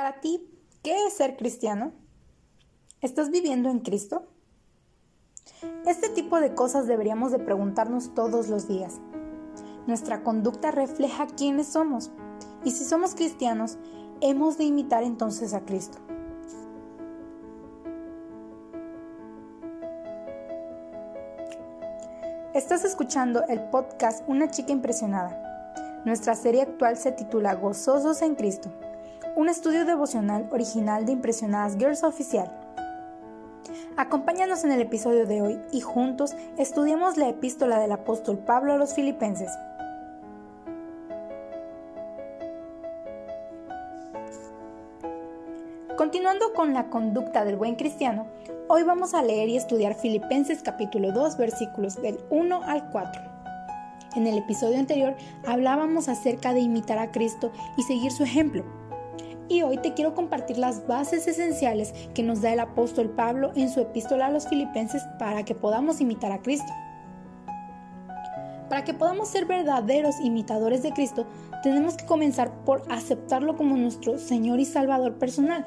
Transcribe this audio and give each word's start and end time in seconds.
Para 0.00 0.18
ti, 0.18 0.48
¿qué 0.82 1.04
es 1.04 1.12
ser 1.12 1.36
cristiano? 1.36 1.92
¿Estás 3.02 3.28
viviendo 3.28 3.68
en 3.68 3.80
Cristo? 3.80 4.28
Este 5.84 6.08
tipo 6.08 6.40
de 6.40 6.54
cosas 6.54 6.86
deberíamos 6.86 7.32
de 7.32 7.38
preguntarnos 7.38 8.14
todos 8.14 8.48
los 8.48 8.66
días. 8.66 8.98
Nuestra 9.86 10.22
conducta 10.22 10.70
refleja 10.70 11.26
quiénes 11.26 11.66
somos 11.66 12.10
y 12.64 12.70
si 12.70 12.84
somos 12.84 13.14
cristianos, 13.14 13.76
hemos 14.22 14.56
de 14.56 14.64
imitar 14.64 15.02
entonces 15.02 15.52
a 15.52 15.66
Cristo. 15.66 15.98
Estás 22.54 22.86
escuchando 22.86 23.44
el 23.48 23.60
podcast 23.68 24.26
Una 24.26 24.50
chica 24.50 24.72
impresionada. 24.72 26.02
Nuestra 26.06 26.34
serie 26.36 26.62
actual 26.62 26.96
se 26.96 27.12
titula 27.12 27.54
Gozosos 27.54 28.22
en 28.22 28.34
Cristo, 28.34 28.72
un 29.36 29.48
estudio 29.48 29.84
devocional 29.84 30.48
original 30.50 31.06
de 31.06 31.12
Impresionadas 31.12 31.76
Girls 31.76 32.02
Oficial. 32.02 32.50
Acompáñanos 33.96 34.64
en 34.64 34.72
el 34.72 34.80
episodio 34.80 35.26
de 35.26 35.42
hoy 35.42 35.60
y 35.72 35.80
juntos 35.80 36.34
estudiemos 36.58 37.16
la 37.16 37.28
epístola 37.28 37.78
del 37.78 37.92
apóstol 37.92 38.38
Pablo 38.38 38.72
a 38.72 38.76
los 38.76 38.94
filipenses. 38.94 39.50
Continuando 45.96 46.52
con 46.54 46.72
la 46.72 46.88
conducta 46.88 47.44
del 47.44 47.56
buen 47.56 47.76
cristiano, 47.76 48.26
hoy 48.68 48.82
vamos 48.82 49.12
a 49.12 49.22
leer 49.22 49.48
y 49.50 49.56
estudiar 49.56 49.94
Filipenses 49.94 50.62
capítulo 50.62 51.12
2 51.12 51.36
versículos 51.36 52.00
del 52.00 52.18
1 52.30 52.62
al 52.64 52.90
4. 52.90 53.22
En 54.16 54.26
el 54.26 54.38
episodio 54.38 54.78
anterior 54.78 55.14
hablábamos 55.46 56.08
acerca 56.08 56.54
de 56.54 56.60
imitar 56.60 56.98
a 56.98 57.12
Cristo 57.12 57.52
y 57.76 57.82
seguir 57.82 58.10
su 58.12 58.24
ejemplo. 58.24 58.79
Y 59.50 59.62
hoy 59.62 59.78
te 59.78 59.94
quiero 59.94 60.14
compartir 60.14 60.58
las 60.58 60.86
bases 60.86 61.26
esenciales 61.26 61.92
que 62.14 62.22
nos 62.22 62.40
da 62.40 62.52
el 62.52 62.60
apóstol 62.60 63.10
Pablo 63.10 63.50
en 63.56 63.68
su 63.68 63.80
epístola 63.80 64.26
a 64.26 64.30
los 64.30 64.48
filipenses 64.48 65.02
para 65.18 65.44
que 65.44 65.56
podamos 65.56 66.00
imitar 66.00 66.30
a 66.30 66.40
Cristo. 66.40 66.72
Para 68.68 68.84
que 68.84 68.94
podamos 68.94 69.28
ser 69.28 69.46
verdaderos 69.46 70.14
imitadores 70.22 70.84
de 70.84 70.92
Cristo, 70.92 71.26
tenemos 71.64 71.96
que 71.96 72.06
comenzar 72.06 72.52
por 72.64 72.84
aceptarlo 72.88 73.56
como 73.56 73.76
nuestro 73.76 74.18
Señor 74.18 74.60
y 74.60 74.64
Salvador 74.64 75.18
personal, 75.18 75.66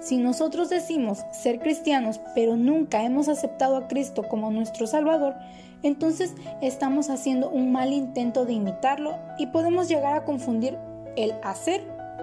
si 0.00 0.16
nosotros 0.16 0.70
decimos 0.70 1.24
ser 1.32 1.58
cristianos 1.58 2.20
pero 2.34 2.56
nunca 2.56 3.02
hemos 3.02 3.28
aceptado 3.28 3.76
a 3.76 3.88
Cristo 3.88 4.22
como 4.22 4.50
nuestro 4.50 4.86
Salvador, 4.86 5.34
entonces 5.82 6.34
estamos 6.62 7.10
haciendo 7.10 7.50
un 7.50 7.72
mal 7.72 7.92
intento 7.92 8.46
de 8.46 8.54
imitarlo 8.54 9.18
y 9.38 9.48
podemos 9.48 9.88
llegar 9.88 10.14
a 10.14 10.24
confundir 10.24 10.78
el 11.16 11.34
hacer 11.42 11.82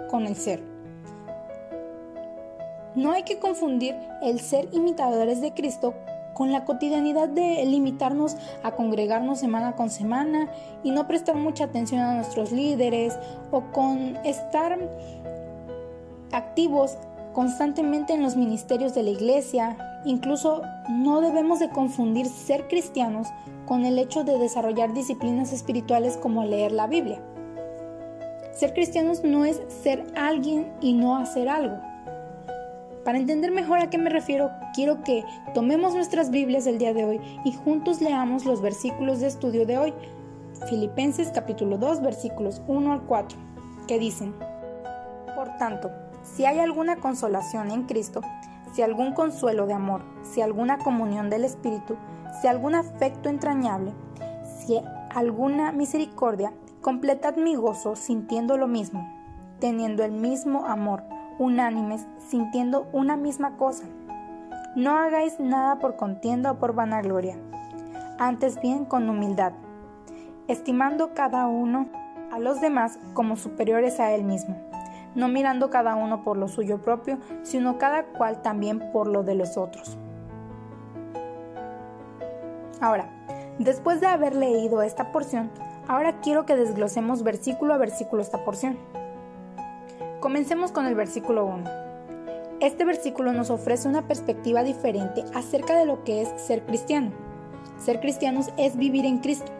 con 0.10 0.26
el 0.26 0.36
ser. 0.36 0.75
No 2.96 3.12
hay 3.12 3.24
que 3.24 3.40
confundir 3.40 3.96
el 4.22 4.40
ser 4.40 4.70
imitadores 4.72 5.42
de 5.42 5.54
Cristo 5.54 5.94
con 6.34 6.52
la 6.52 6.66
cotidianidad 6.66 7.30
de 7.30 7.66
limitarnos 7.66 8.36
a 8.62 8.72
congregarnos 8.72 9.40
semana 9.40 9.76
con 9.76 9.90
semana 9.90 10.50
y 10.84 10.92
no 10.92 11.08
prestar 11.08 11.36
mucha 11.36 11.64
atención 11.66 12.02
a 12.02 12.16
nuestros 12.16 12.52
líderes 12.52 13.18
o 13.52 13.62
con 13.72 14.18
estar 14.26 14.78
activos 16.32 16.98
constantemente 17.34 18.14
en 18.14 18.22
los 18.22 18.36
ministerios 18.36 18.94
de 18.94 19.04
la 19.04 19.10
iglesia. 19.12 19.78
Incluso 20.06 20.62
no 20.90 21.22
debemos 21.22 21.60
de 21.60 21.70
confundir 21.70 22.28
ser 22.28 22.68
cristianos 22.68 23.28
con 23.66 23.86
el 23.86 23.98
hecho 23.98 24.24
de 24.24 24.38
desarrollar 24.38 24.94
disciplinas 24.94 25.52
espirituales 25.52 26.18
como 26.18 26.44
leer 26.44 26.72
la 26.72 26.88
Biblia. 26.88 27.20
Ser 28.54 28.74
cristianos 28.74 29.24
no 29.24 29.44
es 29.44 29.62
ser 29.68 30.06
alguien 30.16 30.72
y 30.80 30.94
no 30.94 31.18
hacer 31.18 31.50
algo. 31.50 31.95
Para 33.06 33.20
entender 33.20 33.52
mejor 33.52 33.78
a 33.78 33.92
qué 33.92 34.00
me 34.00 34.10
refiero, 34.10 34.50
quiero 34.74 35.04
que 35.04 35.24
tomemos 35.54 35.94
nuestras 35.94 36.32
Biblias 36.32 36.66
del 36.66 36.80
día 36.80 36.92
de 36.92 37.06
hoy 37.06 37.22
y 37.46 37.54
juntos 37.54 38.02
leamos 38.02 38.46
los 38.46 38.64
versículos 38.64 39.20
de 39.20 39.28
estudio 39.28 39.68
de 39.68 39.78
hoy. 39.78 39.94
Filipenses 40.68 41.30
capítulo 41.32 41.78
2 41.78 42.02
versículos 42.02 42.64
1 42.66 42.92
al 42.92 43.04
4, 43.04 43.38
que 43.88 44.00
dicen, 44.00 44.34
Por 45.36 45.56
tanto, 45.60 45.92
si 46.24 46.46
hay 46.46 46.58
alguna 46.58 46.96
consolación 46.96 47.70
en 47.70 47.84
Cristo, 47.84 48.22
si 48.74 48.82
algún 48.82 49.14
consuelo 49.14 49.68
de 49.68 49.74
amor, 49.74 50.02
si 50.24 50.42
alguna 50.42 50.80
comunión 50.80 51.30
del 51.30 51.44
Espíritu, 51.44 51.98
si 52.42 52.48
algún 52.48 52.74
afecto 52.74 53.30
entrañable, 53.30 53.94
si 54.58 54.82
alguna 55.12 55.72
misericordia, 55.72 56.54
completad 56.82 57.36
mi 57.36 57.54
gozo 57.54 57.96
sintiendo 57.96 58.58
lo 58.58 58.68
mismo, 58.68 59.08
teniendo 59.60 60.04
el 60.04 60.12
mismo 60.12 60.66
amor, 60.66 61.04
unánimes, 61.40 62.08
sintiendo 62.18 62.88
una 62.92 63.18
misma 63.18 63.58
cosa. 63.58 63.86
No 64.76 64.98
hagáis 64.98 65.40
nada 65.40 65.80
por 65.80 65.96
contienda 65.96 66.52
o 66.52 66.60
por 66.60 66.74
vanagloria, 66.74 67.38
antes 68.20 68.60
bien 68.62 68.86
con 68.86 69.10
humildad, 69.10 69.54
estimando 70.48 71.14
cada 71.14 71.48
uno 71.48 71.88
a 72.32 72.40
los 72.40 72.62
demás 72.62 73.00
como 73.14 73.38
superiores 73.38 74.00
a 74.00 74.14
él 74.14 74.24
mismo 74.24 74.56
no 75.16 75.30
mirando 75.30 75.70
cada 75.70 75.96
uno 75.96 76.24
por 76.24 76.38
lo 76.38 76.48
suyo 76.48 76.82
propio, 76.82 77.18
sino 77.42 77.78
cada 77.78 78.04
cual 78.04 78.42
también 78.42 78.92
por 78.92 79.08
lo 79.08 79.24
de 79.24 79.36
los 79.36 79.58
otros. 79.58 79.98
Ahora, 82.82 83.10
después 83.58 84.02
de 84.02 84.08
haber 84.08 84.36
leído 84.36 84.82
esta 84.82 85.12
porción, 85.12 85.50
ahora 85.88 86.20
quiero 86.20 86.46
que 86.46 86.58
desglosemos 86.58 87.24
versículo 87.24 87.74
a 87.74 87.78
versículo 87.78 88.22
esta 88.22 88.44
porción. 88.44 88.78
Comencemos 90.26 90.72
con 90.72 90.88
el 90.88 90.96
versículo 90.96 91.46
1. 91.46 91.64
Este 92.60 92.84
versículo 92.84 93.32
nos 93.32 93.52
ofrece 93.52 93.88
una 93.88 94.08
perspectiva 94.08 94.64
diferente 94.64 95.24
acerca 95.36 95.78
de 95.78 95.86
lo 95.86 96.04
que 96.04 96.24
es 96.24 96.30
ser 96.42 96.66
cristiano. 96.66 97.12
Ser 97.78 98.00
cristianos 98.00 98.48
es 98.58 98.76
vivir 98.76 99.06
en 99.06 99.20
Cristo. 99.20 99.52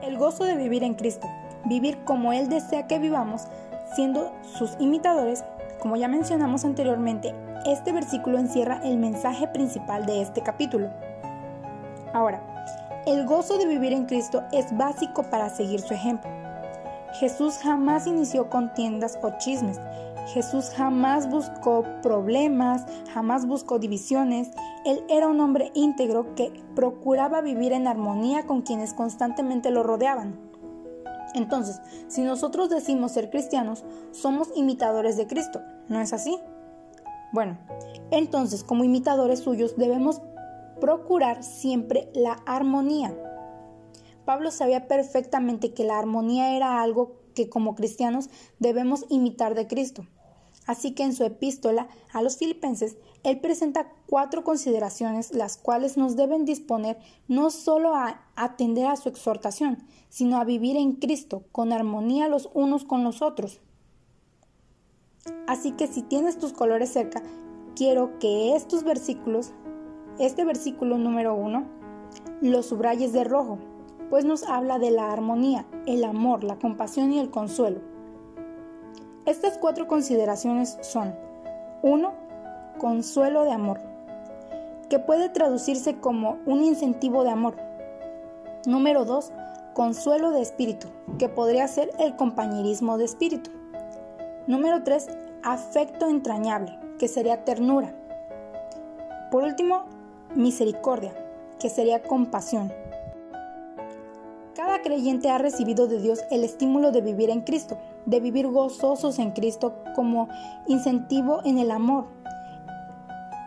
El 0.00 0.16
gozo 0.16 0.44
de 0.44 0.54
vivir 0.54 0.84
en 0.84 0.94
Cristo, 0.94 1.26
vivir 1.64 1.98
como 2.04 2.32
Él 2.32 2.48
desea 2.48 2.86
que 2.86 3.00
vivamos, 3.00 3.48
siendo 3.96 4.32
sus 4.44 4.76
imitadores, 4.78 5.42
como 5.80 5.96
ya 5.96 6.06
mencionamos 6.06 6.64
anteriormente, 6.64 7.34
este 7.66 7.90
versículo 7.90 8.38
encierra 8.38 8.80
el 8.84 8.96
mensaje 8.96 9.48
principal 9.48 10.06
de 10.06 10.22
este 10.22 10.40
capítulo. 10.40 10.88
Ahora, 12.12 12.40
el 13.08 13.26
gozo 13.26 13.58
de 13.58 13.66
vivir 13.66 13.92
en 13.92 14.06
Cristo 14.06 14.44
es 14.52 14.66
básico 14.76 15.24
para 15.24 15.50
seguir 15.50 15.80
su 15.80 15.94
ejemplo. 15.94 16.43
Jesús 17.20 17.58
jamás 17.58 18.06
inició 18.06 18.50
contiendas 18.50 19.18
o 19.22 19.30
chismes. 19.38 19.78
Jesús 20.32 20.70
jamás 20.70 21.30
buscó 21.30 21.84
problemas, 22.02 22.84
jamás 23.12 23.46
buscó 23.46 23.78
divisiones. 23.78 24.50
Él 24.84 25.04
era 25.08 25.28
un 25.28 25.40
hombre 25.40 25.70
íntegro 25.74 26.34
que 26.34 26.52
procuraba 26.74 27.40
vivir 27.40 27.72
en 27.72 27.86
armonía 27.86 28.46
con 28.46 28.62
quienes 28.62 28.94
constantemente 28.94 29.70
lo 29.70 29.82
rodeaban. 29.82 30.38
Entonces, 31.34 31.80
si 32.08 32.22
nosotros 32.22 32.70
decimos 32.70 33.12
ser 33.12 33.30
cristianos, 33.30 33.84
somos 34.12 34.50
imitadores 34.54 35.16
de 35.16 35.26
Cristo, 35.26 35.60
¿no 35.88 36.00
es 36.00 36.12
así? 36.12 36.38
Bueno, 37.32 37.58
entonces 38.10 38.62
como 38.62 38.84
imitadores 38.84 39.40
suyos 39.40 39.76
debemos 39.76 40.22
procurar 40.80 41.42
siempre 41.42 42.08
la 42.14 42.34
armonía. 42.46 43.12
Pablo 44.24 44.50
sabía 44.50 44.88
perfectamente 44.88 45.72
que 45.72 45.84
la 45.84 45.98
armonía 45.98 46.56
era 46.56 46.82
algo 46.82 47.12
que 47.34 47.48
como 47.48 47.74
cristianos 47.74 48.30
debemos 48.58 49.04
imitar 49.08 49.54
de 49.54 49.66
Cristo. 49.66 50.06
Así 50.66 50.92
que 50.92 51.02
en 51.02 51.14
su 51.14 51.24
epístola 51.24 51.88
a 52.12 52.22
los 52.22 52.38
filipenses, 52.38 52.96
él 53.22 53.40
presenta 53.40 53.92
cuatro 54.06 54.44
consideraciones 54.44 55.34
las 55.34 55.58
cuales 55.58 55.96
nos 55.96 56.16
deben 56.16 56.44
disponer 56.46 56.98
no 57.28 57.50
solo 57.50 57.94
a 57.94 58.22
atender 58.34 58.86
a 58.86 58.96
su 58.96 59.08
exhortación, 59.08 59.84
sino 60.08 60.38
a 60.38 60.44
vivir 60.44 60.76
en 60.76 60.92
Cristo 60.92 61.44
con 61.52 61.72
armonía 61.72 62.28
los 62.28 62.48
unos 62.54 62.84
con 62.84 63.04
los 63.04 63.20
otros. 63.20 63.60
Así 65.46 65.72
que 65.72 65.86
si 65.86 66.02
tienes 66.02 66.38
tus 66.38 66.52
colores 66.52 66.90
cerca, 66.90 67.22
quiero 67.76 68.18
que 68.18 68.56
estos 68.56 68.84
versículos, 68.84 69.52
este 70.18 70.44
versículo 70.44 70.96
número 70.96 71.34
uno, 71.34 71.66
los 72.40 72.66
subrayes 72.66 73.12
de 73.12 73.24
rojo, 73.24 73.58
pues 74.10 74.24
nos 74.24 74.44
habla 74.44 74.78
de 74.78 74.90
la 74.90 75.12
armonía, 75.12 75.66
el 75.86 76.04
amor, 76.04 76.44
la 76.44 76.56
compasión 76.56 77.12
y 77.12 77.18
el 77.18 77.30
consuelo. 77.30 77.80
Estas 79.26 79.56
cuatro 79.58 79.86
consideraciones 79.86 80.78
son 80.82 81.14
1. 81.82 82.12
Consuelo 82.78 83.44
de 83.44 83.52
amor, 83.52 83.80
que 84.90 84.98
puede 84.98 85.28
traducirse 85.28 85.96
como 85.96 86.38
un 86.44 86.62
incentivo 86.62 87.24
de 87.24 87.30
amor. 87.30 87.56
Número 88.66 89.04
2. 89.04 89.32
Consuelo 89.74 90.30
de 90.30 90.42
espíritu, 90.42 90.88
que 91.18 91.28
podría 91.28 91.66
ser 91.68 91.90
el 91.98 92.16
compañerismo 92.16 92.98
de 92.98 93.04
espíritu. 93.04 93.50
Número 94.46 94.82
3. 94.82 95.08
Afecto 95.42 96.08
entrañable, 96.08 96.78
que 96.98 97.08
sería 97.08 97.44
ternura. 97.44 97.94
Por 99.30 99.44
último, 99.44 99.84
misericordia, 100.34 101.12
que 101.58 101.70
sería 101.70 102.02
compasión. 102.02 102.72
Cada 104.54 104.82
creyente 104.82 105.30
ha 105.30 105.38
recibido 105.38 105.88
de 105.88 106.00
Dios 106.00 106.20
el 106.30 106.44
estímulo 106.44 106.92
de 106.92 107.00
vivir 107.00 107.28
en 107.28 107.40
Cristo, 107.40 107.76
de 108.06 108.20
vivir 108.20 108.46
gozosos 108.46 109.18
en 109.18 109.32
Cristo 109.32 109.74
como 109.96 110.28
incentivo 110.68 111.40
en 111.44 111.58
el 111.58 111.72
amor, 111.72 112.06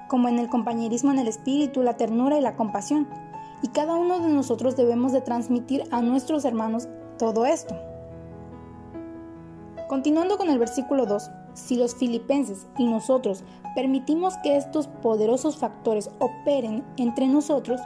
como 0.10 0.28
en 0.28 0.38
el 0.38 0.50
compañerismo 0.50 1.12
en 1.12 1.20
el 1.20 1.30
espíritu, 1.30 1.82
la 1.82 1.96
ternura 1.96 2.38
y 2.38 2.42
la 2.42 2.58
compasión. 2.58 3.08
Y 3.64 3.70
cada 3.70 3.96
uno 3.96 4.20
de 4.20 4.28
nosotros 4.28 4.76
debemos 4.76 5.14
de 5.14 5.22
transmitir 5.22 5.84
a 5.92 6.02
nuestros 6.02 6.44
hermanos 6.44 6.90
todo 7.18 7.46
esto. 7.46 7.74
Continuando 9.88 10.38
con 10.38 10.50
el 10.50 10.60
versículo 10.60 11.06
2, 11.06 11.32
si 11.54 11.78
los 11.78 11.96
filipenses 11.96 12.68
y 12.78 12.86
nosotros 12.86 13.46
permitimos 13.76 14.36
que 14.44 14.58
estos 14.58 14.88
poderosos 14.88 15.56
factores 15.56 16.10
operen 16.20 16.84
entre 16.98 17.28
nosotros, 17.28 17.80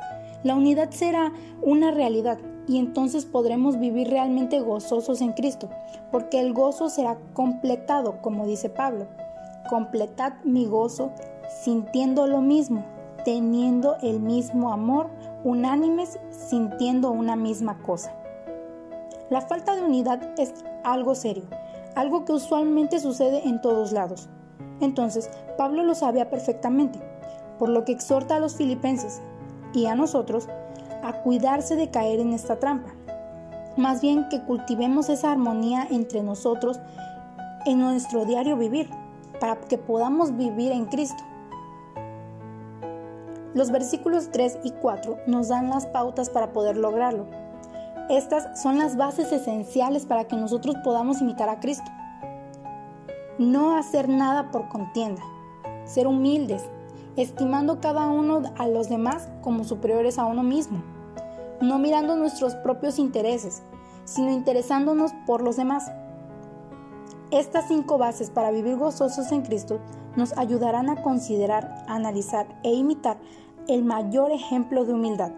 la 0.43 0.55
unidad 0.55 0.89
será 0.89 1.31
una 1.61 1.91
realidad 1.91 2.39
y 2.67 2.77
entonces 2.77 3.25
podremos 3.25 3.79
vivir 3.79 4.09
realmente 4.09 4.59
gozosos 4.59 5.21
en 5.21 5.33
Cristo, 5.33 5.69
porque 6.11 6.39
el 6.39 6.53
gozo 6.53 6.89
será 6.89 7.17
completado, 7.33 8.21
como 8.21 8.45
dice 8.45 8.69
Pablo. 8.69 9.07
Completad 9.69 10.33
mi 10.43 10.65
gozo 10.65 11.11
sintiendo 11.63 12.27
lo 12.27 12.41
mismo, 12.41 12.85
teniendo 13.25 13.97
el 14.01 14.19
mismo 14.19 14.71
amor, 14.71 15.09
unánimes, 15.43 16.19
sintiendo 16.29 17.11
una 17.11 17.35
misma 17.35 17.81
cosa. 17.81 18.13
La 19.29 19.41
falta 19.41 19.75
de 19.75 19.83
unidad 19.83 20.21
es 20.37 20.53
algo 20.83 21.15
serio, 21.15 21.43
algo 21.95 22.25
que 22.25 22.33
usualmente 22.33 22.99
sucede 22.99 23.47
en 23.47 23.61
todos 23.61 23.91
lados. 23.91 24.29
Entonces, 24.79 25.29
Pablo 25.57 25.83
lo 25.83 25.95
sabía 25.95 26.29
perfectamente, 26.29 26.99
por 27.59 27.69
lo 27.69 27.85
que 27.85 27.91
exhorta 27.91 28.35
a 28.35 28.39
los 28.39 28.55
filipenses 28.55 29.21
y 29.73 29.85
a 29.85 29.95
nosotros 29.95 30.47
a 31.03 31.21
cuidarse 31.23 31.75
de 31.75 31.89
caer 31.89 32.19
en 32.19 32.33
esta 32.33 32.57
trampa. 32.57 32.91
Más 33.77 34.01
bien 34.01 34.27
que 34.29 34.41
cultivemos 34.41 35.09
esa 35.09 35.31
armonía 35.31 35.87
entre 35.89 36.23
nosotros 36.23 36.79
en 37.65 37.79
nuestro 37.79 38.25
diario 38.25 38.57
vivir, 38.57 38.89
para 39.39 39.55
que 39.55 39.77
podamos 39.77 40.35
vivir 40.35 40.71
en 40.71 40.85
Cristo. 40.85 41.23
Los 43.53 43.71
versículos 43.71 44.29
3 44.31 44.59
y 44.63 44.71
4 44.71 45.19
nos 45.27 45.49
dan 45.49 45.69
las 45.69 45.85
pautas 45.85 46.29
para 46.29 46.53
poder 46.53 46.77
lograrlo. 46.77 47.25
Estas 48.09 48.61
son 48.61 48.77
las 48.77 48.97
bases 48.97 49.31
esenciales 49.31 50.05
para 50.05 50.25
que 50.25 50.35
nosotros 50.35 50.75
podamos 50.83 51.21
imitar 51.21 51.49
a 51.49 51.59
Cristo. 51.59 51.89
No 53.37 53.77
hacer 53.77 54.09
nada 54.09 54.51
por 54.51 54.69
contienda, 54.69 55.21
ser 55.85 56.07
humildes, 56.07 56.63
estimando 57.15 57.79
cada 57.79 58.07
uno 58.07 58.41
a 58.57 58.67
los 58.67 58.89
demás 58.89 59.29
como 59.41 59.63
superiores 59.63 60.17
a 60.17 60.25
uno 60.25 60.43
mismo, 60.43 60.81
no 61.61 61.79
mirando 61.79 62.15
nuestros 62.15 62.55
propios 62.55 62.99
intereses, 62.99 63.63
sino 64.05 64.31
interesándonos 64.31 65.11
por 65.25 65.41
los 65.41 65.57
demás. 65.57 65.91
Estas 67.31 67.67
cinco 67.67 67.97
bases 67.97 68.29
para 68.29 68.51
vivir 68.51 68.75
gozosos 68.75 69.31
en 69.31 69.41
Cristo 69.43 69.79
nos 70.15 70.37
ayudarán 70.37 70.89
a 70.89 71.01
considerar, 71.01 71.85
analizar 71.87 72.47
e 72.63 72.73
imitar 72.73 73.17
el 73.67 73.83
mayor 73.83 74.31
ejemplo 74.31 74.85
de 74.85 74.93
humildad. 74.93 75.31